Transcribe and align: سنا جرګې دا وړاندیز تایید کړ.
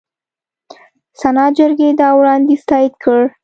سنا 1.21 1.45
جرګې 1.57 1.89
دا 1.99 2.09
وړاندیز 2.17 2.61
تایید 2.69 2.93
کړ. 3.03 3.19